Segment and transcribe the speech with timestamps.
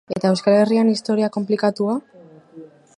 [0.19, 1.97] Eta Euskal Herriaren historia konplikatua?